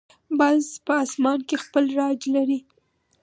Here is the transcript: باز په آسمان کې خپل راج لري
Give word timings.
باز 0.39 0.63
په 0.85 0.93
آسمان 1.03 1.39
کې 1.47 1.55
خپل 1.63 1.85
راج 1.99 2.21
لري 2.35 2.59